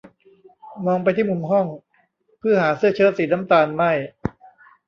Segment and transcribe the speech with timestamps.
[0.85, 1.67] มองไปที่มุมห้อง
[2.39, 3.91] เพื่อหาเสื้อเชิ๊ตสีน้ำตาลไหม้